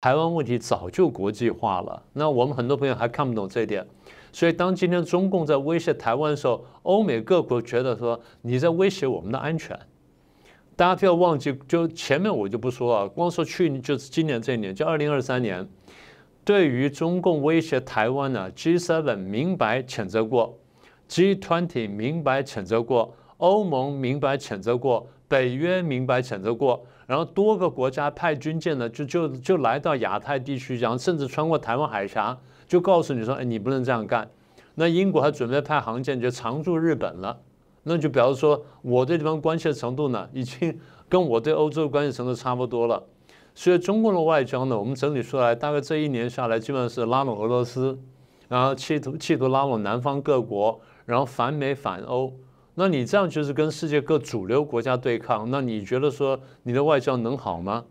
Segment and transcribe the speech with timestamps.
[0.00, 2.02] 台湾问题早就国际化了。
[2.12, 3.84] 那我们很多朋友还看不懂这一点，
[4.32, 9.78] 所以当今天中共在威胁台湾的时候，欧美各国觉得说你在威胁我们的安全。
[10.76, 15.68] 大家不要忘记，就前面我就不说了，光说去年就是今年这一年，就二零二三年，
[16.44, 20.56] 对于中共威胁台湾呢，G7 明白谴责过
[21.08, 34.28] ，G20 明白谴责过，欧盟明白谴责过，北约明白谴责过，然后多个国家派军舰呢，就就就来到亚太地区，然后甚至穿过台湾海峡，就告诉你说，哎，你不能这样干。
[34.74, 37.40] 那英国还准备派航舰就常驻日本了。
[37.84, 43.02] 那就表示说，我对地方关系的程度呢，已经跟我对欧洲关系程度差不多了。
[43.54, 47.98] 所以中共的外交呢，我们整理出来，大概这一年下来，基本上是拉拢俄罗斯，
[48.48, 52.32] 然后企图企图拉拢南方各国，然后反美反欧。
[52.80, 57.84] 那你这样就是跟世界各主流国家对抗，那你觉得说你的外交能好吗？